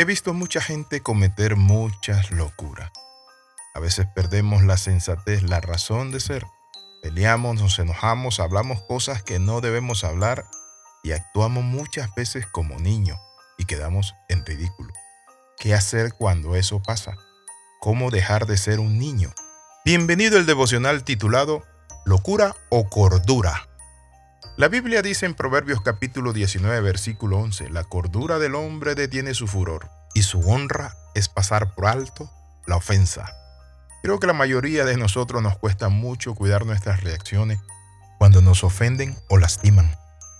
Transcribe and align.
He 0.00 0.04
visto 0.04 0.32
mucha 0.32 0.60
gente 0.60 1.00
cometer 1.00 1.56
muchas 1.56 2.30
locuras. 2.30 2.92
A 3.74 3.80
veces 3.80 4.06
perdemos 4.06 4.62
la 4.62 4.76
sensatez, 4.76 5.42
la 5.42 5.60
razón 5.60 6.12
de 6.12 6.20
ser. 6.20 6.46
Peleamos, 7.02 7.60
nos 7.60 7.80
enojamos, 7.80 8.38
hablamos 8.38 8.80
cosas 8.82 9.24
que 9.24 9.40
no 9.40 9.60
debemos 9.60 10.04
hablar 10.04 10.44
y 11.02 11.10
actuamos 11.10 11.64
muchas 11.64 12.14
veces 12.14 12.46
como 12.46 12.78
niños 12.78 13.18
y 13.58 13.64
quedamos 13.64 14.14
en 14.28 14.46
ridículo. 14.46 14.94
¿Qué 15.58 15.74
hacer 15.74 16.12
cuando 16.12 16.54
eso 16.54 16.80
pasa? 16.80 17.16
¿Cómo 17.80 18.12
dejar 18.12 18.46
de 18.46 18.56
ser 18.56 18.78
un 18.78 19.00
niño? 19.00 19.34
Bienvenido 19.84 20.38
al 20.38 20.46
devocional 20.46 21.02
titulado 21.02 21.64
Locura 22.04 22.54
o 22.68 22.88
Cordura. 22.88 23.67
La 24.58 24.66
Biblia 24.66 25.02
dice 25.02 25.24
en 25.24 25.34
Proverbios 25.34 25.82
capítulo 25.82 26.32
19 26.32 26.80
versículo 26.80 27.38
11, 27.38 27.70
la 27.70 27.84
cordura 27.84 28.40
del 28.40 28.56
hombre 28.56 28.96
detiene 28.96 29.32
su 29.32 29.46
furor 29.46 29.88
y 30.14 30.22
su 30.22 30.40
honra 30.40 30.96
es 31.14 31.28
pasar 31.28 31.76
por 31.76 31.86
alto 31.86 32.28
la 32.66 32.74
ofensa. 32.74 33.36
Creo 34.02 34.18
que 34.18 34.26
la 34.26 34.32
mayoría 34.32 34.84
de 34.84 34.96
nosotros 34.96 35.44
nos 35.44 35.56
cuesta 35.58 35.90
mucho 35.90 36.34
cuidar 36.34 36.66
nuestras 36.66 37.04
reacciones 37.04 37.60
cuando 38.18 38.42
nos 38.42 38.64
ofenden 38.64 39.16
o 39.28 39.38
lastiman. 39.38 39.94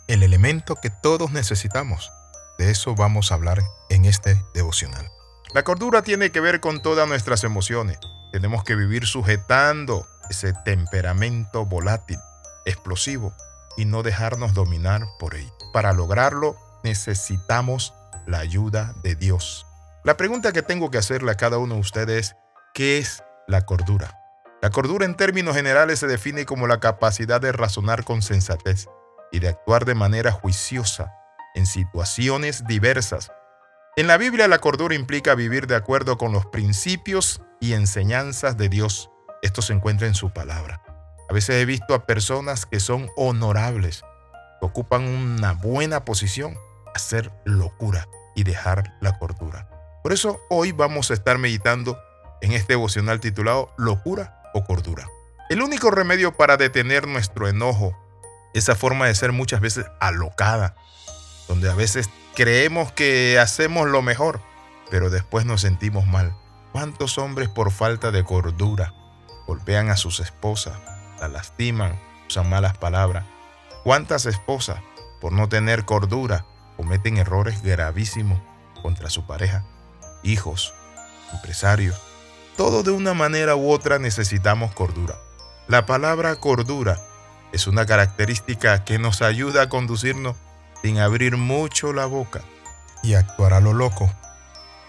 El 0.08 0.24
elemento 0.24 0.74
que 0.74 0.90
todos 0.90 1.30
necesitamos. 1.30 2.10
De 2.58 2.72
eso 2.72 2.96
vamos 2.96 3.30
a 3.30 3.36
hablar 3.36 3.62
en 3.88 4.04
este 4.04 4.36
devocional. 4.52 5.08
La 5.54 5.62
cordura 5.62 6.02
tiene 6.02 6.32
que 6.32 6.40
ver 6.40 6.58
con 6.58 6.82
todas 6.82 7.06
nuestras 7.06 7.44
emociones. 7.44 8.00
Tenemos 8.32 8.64
que 8.64 8.74
vivir 8.74 9.06
sujetando 9.06 10.08
ese 10.28 10.54
temperamento 10.64 11.66
volátil, 11.66 12.18
explosivo, 12.64 13.32
y 13.78 13.84
no 13.84 14.02
dejarnos 14.02 14.52
dominar 14.52 15.06
por 15.18 15.36
él. 15.36 15.48
Para 15.72 15.92
lograrlo 15.92 16.56
necesitamos 16.82 17.94
la 18.26 18.40
ayuda 18.40 18.92
de 19.02 19.14
Dios. 19.14 19.66
La 20.04 20.16
pregunta 20.16 20.52
que 20.52 20.62
tengo 20.62 20.90
que 20.90 20.98
hacerle 20.98 21.30
a 21.30 21.36
cada 21.36 21.58
uno 21.58 21.74
de 21.74 21.80
ustedes 21.80 22.18
es, 22.18 22.36
¿qué 22.74 22.98
es 22.98 23.22
la 23.46 23.64
cordura? 23.64 24.20
La 24.60 24.70
cordura 24.70 25.06
en 25.06 25.16
términos 25.16 25.54
generales 25.54 26.00
se 26.00 26.08
define 26.08 26.44
como 26.44 26.66
la 26.66 26.80
capacidad 26.80 27.40
de 27.40 27.52
razonar 27.52 28.04
con 28.04 28.20
sensatez 28.20 28.88
y 29.30 29.38
de 29.38 29.48
actuar 29.48 29.84
de 29.84 29.94
manera 29.94 30.32
juiciosa 30.32 31.14
en 31.54 31.64
situaciones 31.64 32.66
diversas. 32.66 33.30
En 33.96 34.08
la 34.08 34.16
Biblia 34.16 34.48
la 34.48 34.58
cordura 34.58 34.96
implica 34.96 35.36
vivir 35.36 35.68
de 35.68 35.76
acuerdo 35.76 36.18
con 36.18 36.32
los 36.32 36.46
principios 36.46 37.40
y 37.60 37.74
enseñanzas 37.74 38.56
de 38.56 38.68
Dios. 38.68 39.10
Esto 39.42 39.62
se 39.62 39.72
encuentra 39.72 40.08
en 40.08 40.14
su 40.14 40.30
palabra. 40.32 40.82
A 41.28 41.34
veces 41.34 41.56
he 41.56 41.64
visto 41.66 41.94
a 41.94 42.06
personas 42.06 42.64
que 42.64 42.80
son 42.80 43.10
honorables, 43.16 44.02
que 44.60 44.66
ocupan 44.66 45.04
una 45.04 45.52
buena 45.52 46.04
posición, 46.04 46.56
hacer 46.94 47.30
locura 47.44 48.08
y 48.34 48.44
dejar 48.44 48.94
la 49.00 49.18
cordura. 49.18 49.68
Por 50.02 50.12
eso 50.14 50.40
hoy 50.48 50.72
vamos 50.72 51.10
a 51.10 51.14
estar 51.14 51.36
meditando 51.36 51.98
en 52.40 52.52
este 52.52 52.74
devocional 52.74 53.20
titulado 53.20 53.74
Locura 53.76 54.40
o 54.54 54.64
Cordura. 54.64 55.06
El 55.50 55.60
único 55.60 55.90
remedio 55.90 56.32
para 56.32 56.56
detener 56.56 57.06
nuestro 57.06 57.46
enojo, 57.46 57.94
esa 58.54 58.74
forma 58.74 59.06
de 59.06 59.14
ser 59.14 59.32
muchas 59.32 59.60
veces 59.60 59.84
alocada, 60.00 60.76
donde 61.46 61.70
a 61.70 61.74
veces 61.74 62.08
creemos 62.34 62.90
que 62.92 63.38
hacemos 63.38 63.86
lo 63.88 64.00
mejor, 64.00 64.40
pero 64.90 65.10
después 65.10 65.44
nos 65.44 65.60
sentimos 65.60 66.06
mal. 66.06 66.34
¿Cuántos 66.72 67.18
hombres 67.18 67.48
por 67.50 67.70
falta 67.70 68.10
de 68.10 68.24
cordura 68.24 68.94
golpean 69.46 69.90
a 69.90 69.96
sus 69.96 70.20
esposas, 70.20 70.78
la 71.20 71.28
lastiman, 71.28 71.98
usan 72.28 72.48
malas 72.48 72.76
palabras. 72.76 73.24
¿Cuántas 73.84 74.26
esposas, 74.26 74.80
por 75.20 75.32
no 75.32 75.48
tener 75.48 75.84
cordura, 75.84 76.44
cometen 76.76 77.16
errores 77.16 77.62
gravísimos 77.62 78.40
contra 78.82 79.10
su 79.10 79.26
pareja? 79.26 79.64
Hijos, 80.22 80.74
empresarios, 81.32 82.00
todos 82.56 82.84
de 82.84 82.90
una 82.90 83.14
manera 83.14 83.54
u 83.56 83.70
otra 83.70 83.98
necesitamos 83.98 84.74
cordura. 84.74 85.16
La 85.68 85.86
palabra 85.86 86.34
cordura 86.36 86.98
es 87.52 87.66
una 87.66 87.86
característica 87.86 88.84
que 88.84 88.98
nos 88.98 89.22
ayuda 89.22 89.62
a 89.62 89.68
conducirnos 89.68 90.36
sin 90.82 90.98
abrir 90.98 91.36
mucho 91.36 91.92
la 91.92 92.06
boca 92.06 92.40
y 93.02 93.14
actuar 93.14 93.52
a 93.52 93.60
lo 93.60 93.72
loco. 93.72 94.12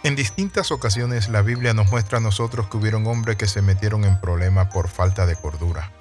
En 0.03 0.15
distintas 0.15 0.71
ocasiones 0.71 1.29
la 1.29 1.41
Biblia 1.41 1.73
nos 1.73 1.91
muestra 1.91 2.19
a 2.19 2.21
nosotros 2.21 2.67
que 2.69 2.77
hubieron 2.77 3.05
hombres 3.07 3.35
que 3.35 3.47
se 3.47 3.61
metieron 3.61 4.03
en 4.05 4.19
problemas 4.19 4.73
por 4.73 4.87
falta 4.87 5.25
de 5.25 5.35
cordura. 5.35 5.91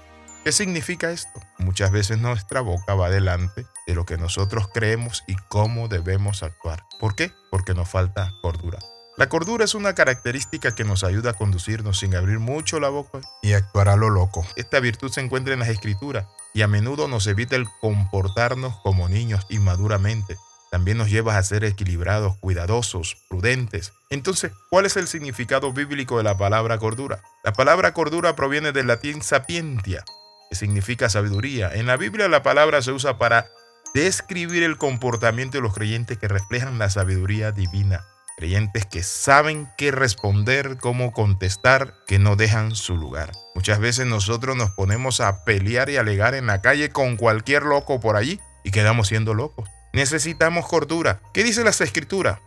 ¿Qué 0.48 0.53
significa 0.53 1.10
esto? 1.10 1.42
Muchas 1.59 1.91
veces 1.91 2.16
nuestra 2.16 2.62
boca 2.62 2.94
va 2.94 3.10
delante 3.10 3.66
de 3.86 3.94
lo 3.94 4.06
que 4.06 4.16
nosotros 4.16 4.66
creemos 4.72 5.22
y 5.26 5.36
cómo 5.50 5.88
debemos 5.88 6.42
actuar. 6.42 6.86
¿Por 6.98 7.14
qué? 7.14 7.32
Porque 7.50 7.75
nos 7.75 7.91
falta 7.91 8.32
cordura. 8.41 8.78
La 9.19 9.28
cordura 9.28 9.66
es 9.66 9.75
una 9.75 9.94
característica 9.94 10.75
que 10.75 10.84
nos 10.84 11.04
ayuda 11.04 11.32
a 11.32 11.34
conducirnos 11.34 11.98
sin 11.98 12.14
abrir 12.14 12.38
mucho 12.38 12.81
la 12.81 12.88
boca 12.88 13.20
y 13.42 13.53
actuar 13.53 13.91
a 13.91 13.97
lo 13.97 14.08
loco. 14.08 14.42
Esta 14.56 14.81
virtud 14.81 15.12
se 15.12 15.20
encuentra 15.20 15.53
en 15.53 15.60
las 15.60 15.69
escrituras 15.69 16.25
y 16.54 16.62
a 16.62 16.66
menudo 16.66 17.08
nos 17.08 17.26
evita 17.26 17.54
el 17.54 17.66
comportarnos 17.82 18.75
como 18.82 19.06
niños 19.10 19.44
inmaduramente. 19.50 20.38
También 20.70 20.97
nos 20.97 21.10
lleva 21.10 21.37
a 21.37 21.42
ser 21.42 21.62
equilibrados, 21.64 22.38
cuidadosos, 22.38 23.19
prudentes. 23.28 23.92
Entonces, 24.08 24.53
¿cuál 24.70 24.87
es 24.87 24.97
el 24.97 25.08
significado 25.08 25.75
bíblico 25.75 26.16
de 26.16 26.25
la 26.25 26.38
palabra 26.38 26.78
cordura? 26.78 27.22
La 27.44 27.53
palabra 27.53 27.92
cordura 27.92 28.34
proviene 28.34 28.72
del 28.72 28.87
latín 28.87 29.20
sapientia, 29.20 30.04
que 30.48 30.56
significa 30.56 31.09
sabiduría. 31.09 31.70
En 31.72 31.86
la 31.86 31.97
Biblia 31.97 32.28
la 32.28 32.42
palabra 32.42 32.82
se 32.82 32.92
usa 32.92 33.19
para 33.19 33.47
describir 33.94 34.62
el 34.62 34.76
comportamiento 34.76 35.59
de 35.59 35.62
los 35.62 35.75
creyentes 35.75 36.19
que 36.19 36.28
reflejan 36.28 36.78
la 36.78 36.91
sabiduría 36.91 37.53
divina. 37.53 38.04
Creyentes 38.36 38.87
que 38.87 39.03
saben 39.03 39.69
qué 39.76 39.91
responder, 39.91 40.78
cómo 40.78 41.12
contestar, 41.12 41.94
que 42.06 42.20
no 42.20 42.37
dejan 42.37 42.76
su 42.76 42.97
lugar. 42.97 43.32
Muchas 43.56 43.81
veces 43.81 44.06
nosotros 44.06 44.56
nos 44.56 44.70
ponemos 44.70 45.20
a 45.20 45.44
pelear 45.44 45.91
y 45.91 45.97
alegar 45.97 46.34
en 46.34 46.47
la 46.47 46.62
calle 46.62 46.91
con 46.91 47.16
cualquier 47.16 47.64
loco 47.64 47.98
por 47.98 48.14
allí 48.14 48.41
y 48.62 48.70
quedamos 48.70 49.08
siendo 49.08 49.34
locos. 49.34 49.69
Necesitamos 49.92 50.69
cordura. 50.69 51.20
¿Qué 51.34 51.42
dice 51.42 51.64
las 51.64 51.81
escrituras? 51.81 52.38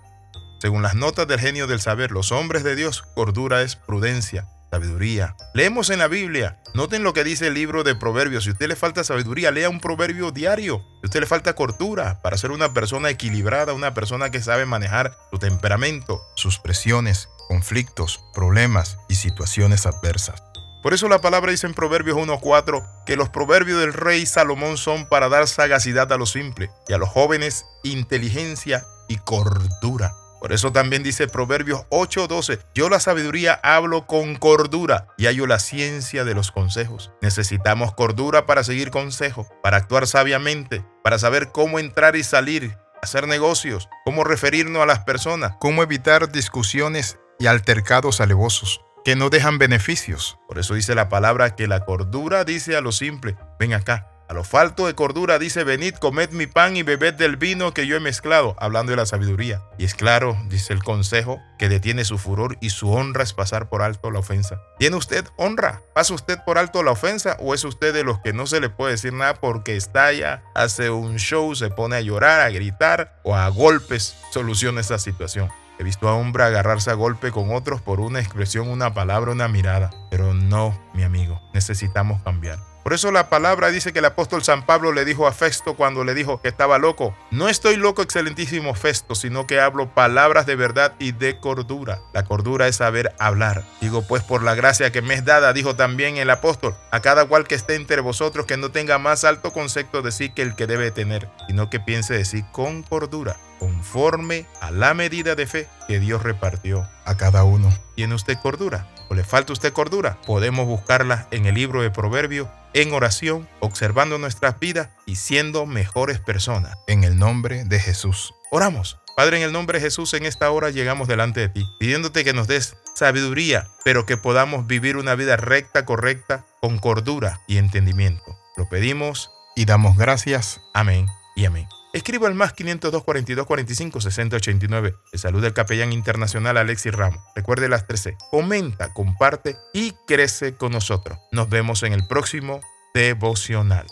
Según 0.62 0.82
las 0.82 0.96
notas 0.96 1.28
del 1.28 1.40
genio 1.40 1.68
del 1.68 1.82
saber, 1.82 2.12
los 2.12 2.32
hombres 2.32 2.64
de 2.64 2.76
Dios, 2.76 3.02
cordura 3.16 3.62
es 3.62 3.76
prudencia, 3.76 4.48
sabiduría. 4.72 5.36
Leemos 5.54 5.90
en 5.90 6.00
la 6.00 6.08
Biblia. 6.08 6.58
Noten 6.74 7.04
lo 7.04 7.14
que 7.14 7.26
dice 7.26 7.48
el 7.48 7.54
libro 7.54 7.84
de 7.84 7.94
Proverbios. 7.94 8.46
Si 8.46 8.50
a 8.50 8.54
usted 8.54 8.70
le 8.70 8.78
falta 8.78 9.04
sabiduría, 9.04 9.52
lea 9.52 9.70
un 9.70 9.82
proverbio 9.82 10.32
diario. 10.32 10.80
Si 10.80 11.06
a 11.06 11.08
usted 11.08 11.20
le 11.20 11.26
falta 11.28 11.54
cordura 11.54 12.22
para 12.22 12.38
ser 12.38 12.52
una 12.52 12.74
persona 12.74 13.10
equilibrada, 13.10 13.74
una 13.74 13.94
persona 13.94 14.32
que 14.32 14.42
sabe 14.42 14.66
manejar 14.66 15.16
su 15.30 15.38
temperamento, 15.38 16.22
sus 16.36 16.58
presiones, 16.58 17.28
conflictos, 17.50 18.24
problemas 18.34 18.98
y 19.10 19.16
situaciones 19.16 19.86
adversas. 19.86 20.42
Por 20.82 20.94
eso 20.96 21.08
la 21.10 21.22
palabra 21.22 21.52
dice 21.52 21.68
en 21.68 21.76
Proverbios 21.76 22.18
1.4 22.18 23.04
que 23.06 23.16
los 23.16 23.30
proverbios 23.30 23.82
del 23.82 23.94
rey 23.94 24.26
Salomón 24.26 24.78
son 24.78 25.06
para 25.06 25.30
dar 25.30 25.48
sagacidad 25.48 26.12
a 26.12 26.18
los 26.18 26.32
simples 26.32 26.72
y 26.88 26.94
a 26.94 26.98
los 26.98 27.10
jóvenes 27.10 27.66
inteligencia 27.84 28.84
y 29.08 29.18
cordura. 29.18 30.16
Por 30.42 30.54
eso 30.54 30.72
también 30.72 31.04
dice 31.04 31.28
Proverbios 31.28 31.86
8:12, 31.92 32.60
yo 32.74 32.90
la 32.90 33.00
sabiduría 33.00 33.60
hablo 33.62 34.08
con 34.08 34.36
cordura 34.36 35.06
y 35.16 35.28
hallo 35.28 35.46
la 35.46 35.60
ciencia 35.60 36.26
de 36.26 36.34
los 36.34 36.52
consejos. 36.52 37.12
Necesitamos 37.22 37.94
cordura 37.94 38.48
para 38.48 38.64
seguir 38.64 38.90
consejo, 38.90 39.48
para 39.62 39.78
actuar 39.78 40.08
sabiamente, 40.08 40.84
para 41.04 41.20
saber 41.20 41.52
cómo 41.52 41.78
entrar 41.78 42.16
y 42.16 42.24
salir, 42.24 42.76
hacer 43.04 43.28
negocios, 43.28 43.88
cómo 44.04 44.24
referirnos 44.24 44.82
a 44.82 44.88
las 44.88 45.02
personas, 45.02 45.54
cómo 45.60 45.84
evitar 45.84 46.32
discusiones 46.32 47.20
y 47.38 47.46
altercados 47.46 48.20
alevosos 48.20 48.82
que 49.06 49.16
no 49.16 49.30
dejan 49.30 49.60
beneficios. 49.60 50.40
Por 50.48 50.58
eso 50.58 50.74
dice 50.74 50.96
la 50.96 51.08
palabra 51.08 51.56
que 51.56 51.68
la 51.68 51.86
cordura 51.86 52.46
dice 52.46 52.76
a 52.76 52.82
lo 52.82 52.92
simple, 52.92 53.36
ven 53.60 53.74
acá, 53.74 54.08
a 54.32 54.34
lo 54.34 54.46
falto 54.46 54.88
de 54.88 54.96
cordura 54.96 55.40
dice, 55.40 55.66
venid, 55.66 55.96
comed 55.96 56.30
mi 56.30 56.48
pan 56.48 56.78
y 56.78 56.84
bebed 56.84 57.16
del 57.16 57.36
vino 57.36 57.74
que 57.74 57.86
yo 57.86 57.98
he 57.98 58.00
mezclado, 58.00 58.56
hablando 58.60 58.92
de 58.92 58.96
la 58.96 59.06
sabiduría. 59.06 59.62
Y 59.78 59.84
es 59.84 59.94
claro, 59.94 60.38
dice 60.48 60.72
el 60.72 60.86
consejo, 60.86 61.42
que 61.60 61.68
detiene 61.68 62.06
su 62.06 62.18
furor 62.18 62.58
y 62.62 62.70
su 62.70 62.90
honra 62.94 63.24
es 63.24 63.34
pasar 63.34 63.68
por 63.68 63.82
alto 63.82 64.10
la 64.10 64.20
ofensa. 64.20 64.62
¿Tiene 64.80 64.96
usted 64.96 65.26
honra? 65.36 65.82
¿Pasa 65.94 66.14
usted 66.14 66.40
por 66.46 66.58
alto 66.58 66.82
la 66.82 66.92
ofensa 66.92 67.36
o 67.42 67.54
es 67.54 67.66
usted 67.66 67.94
de 67.94 68.06
los 68.06 68.20
que 68.20 68.32
no 68.32 68.48
se 68.48 68.62
le 68.62 68.70
puede 68.70 68.94
decir 68.94 69.12
nada 69.12 69.34
porque 69.34 69.76
estalla, 69.76 70.46
hace 70.56 70.90
un 70.92 71.18
show, 71.18 71.54
se 71.54 71.70
pone 71.70 71.98
a 71.98 72.02
llorar, 72.02 72.40
a 72.40 72.52
gritar 72.52 73.20
o 73.26 73.36
a 73.36 73.50
golpes 73.50 74.16
soluciona 74.32 74.80
esa 74.80 74.98
situación? 74.98 75.50
He 75.78 75.84
visto 75.84 76.08
a 76.08 76.14
hombre 76.14 76.46
agarrarse 76.46 76.90
a 76.90 76.94
golpe 76.94 77.32
con 77.32 77.54
otros 77.54 77.82
por 77.82 78.00
una 78.00 78.22
expresión, 78.22 78.70
una 78.70 78.94
palabra, 78.94 79.34
una 79.34 79.50
mirada. 79.50 79.90
Pero 80.10 80.34
no, 80.34 80.80
mi 80.94 81.04
amigo, 81.04 81.42
necesitamos 81.54 82.22
cambiar. 82.22 82.71
Por 82.84 82.94
eso 82.94 83.12
la 83.12 83.30
palabra 83.30 83.70
dice 83.70 83.94
que 83.94 84.00
el 84.00 84.06
apóstol 84.06 84.44
San 84.44 84.66
Pablo 84.66 84.92
le 84.92 85.06
dijo 85.06 85.28
a 85.28 85.32
Festo 85.32 85.76
cuando 85.76 86.04
le 86.04 86.14
dijo 86.14 86.42
que 86.42 86.48
estaba 86.48 86.78
loco, 86.78 87.16
no 87.30 87.48
estoy 87.48 87.76
loco, 87.76 88.02
excelentísimo 88.02 88.74
Festo, 88.74 89.16
sino 89.16 89.46
que 89.46 89.60
hablo 89.60 89.94
palabras 89.94 90.46
de 90.46 90.56
verdad 90.56 90.94
y 91.00 91.12
de 91.12 91.40
cordura. 91.40 92.02
La 92.14 92.24
cordura 92.24 92.68
es 92.68 92.78
saber 92.78 93.14
hablar. 93.20 93.64
Digo 93.82 94.02
pues 94.08 94.24
por 94.24 94.44
la 94.44 94.56
gracia 94.56 94.92
que 94.92 95.02
me 95.02 95.14
es 95.14 95.26
dada, 95.26 95.54
dijo 95.54 95.76
también 95.76 96.18
el 96.18 96.30
apóstol, 96.30 96.76
a 96.92 97.02
cada 97.02 97.26
cual 97.26 97.48
que 97.48 97.56
esté 97.56 97.76
entre 97.76 98.02
vosotros 98.02 98.46
que 98.46 98.58
no 98.58 98.72
tenga 98.72 98.98
más 98.98 99.24
alto 99.24 99.54
concepto 99.54 100.02
de 100.02 100.12
sí 100.12 100.30
que 100.30 100.42
el 100.42 100.56
que 100.56 100.68
debe 100.68 100.92
tener, 100.92 101.30
sino 101.48 101.70
que 101.70 101.80
piense 101.80 102.14
de 102.16 102.26
sí 102.26 102.44
con 102.52 102.84
cordura 102.84 103.38
conforme 103.62 104.48
a 104.60 104.72
la 104.72 104.96
medida 104.96 105.36
de 105.36 105.46
fe 105.46 105.68
que 105.88 106.00
Dios 106.00 106.24
repartió 106.24 106.88
a 107.06 107.16
cada 107.16 107.44
uno. 107.44 107.72
¿Tiene 107.94 108.16
usted 108.16 108.36
cordura? 108.42 108.88
¿O 109.08 109.14
le 109.14 109.24
falta 109.24 109.54
usted 109.54 109.72
cordura? 109.72 110.18
Podemos 110.26 110.66
buscarla 110.66 111.28
en 111.30 111.46
el 111.46 111.54
libro 111.54 111.84
de 111.84 111.92
Proverbios, 111.92 112.48
en 112.74 112.94
oración, 112.94 113.48
observando 113.60 114.18
nuestras 114.18 114.60
vidas 114.60 114.90
y 115.06 115.16
siendo 115.16 115.66
mejores 115.66 116.20
personas. 116.20 116.78
En 116.88 117.04
el 117.04 117.18
nombre 117.18 117.64
de 117.66 117.80
Jesús. 117.80 118.34
Oramos. 118.52 119.00
Padre, 119.16 119.38
en 119.38 119.44
el 119.44 119.52
nombre 119.52 119.80
de 119.80 119.86
Jesús, 119.86 120.14
en 120.14 120.26
esta 120.26 120.50
hora 120.52 120.70
llegamos 120.70 121.08
delante 121.08 121.42
de 121.42 121.50
ti, 121.50 121.66
pidiéndote 121.80 122.24
que 122.24 122.34
nos 122.34 122.48
des 122.48 122.78
sabiduría, 122.96 123.68
pero 123.84 124.06
que 124.06 124.18
podamos 124.18 124.68
vivir 124.68 124.98
una 124.98 125.16
vida 125.16 125.38
recta, 125.38 125.86
correcta, 125.86 126.46
con 126.62 126.80
cordura 126.80 127.42
y 127.48 127.58
entendimiento. 127.58 128.38
Lo 128.58 128.70
pedimos 128.70 129.32
y 129.56 129.66
damos 129.66 129.98
gracias. 129.98 130.62
Amén 130.74 131.08
y 131.36 131.46
amén. 131.46 131.68
Escribo 131.94 132.26
al 132.26 132.36
más 132.36 132.54
502 132.54 133.04
42 133.04 133.46
45 133.46 134.02
60 134.02 134.36
89. 134.38 134.96
El 135.12 135.20
saludo 135.20 135.42
del 135.42 135.54
capellán 135.54 135.92
internacional 135.92 136.58
Alexis 136.58 136.94
Ramos. 136.94 137.22
Recuerde 137.36 137.68
las 137.68 137.86
13. 137.86 138.16
Comenta, 138.32 138.94
comparte 138.94 139.58
y 139.74 139.94
crece 140.08 140.56
con 140.56 140.72
nosotros. 140.72 141.20
Nos 141.34 141.50
vemos 141.50 141.84
en 141.84 141.92
el 141.92 142.08
próximo 142.08 142.62
devocional. 142.94 143.88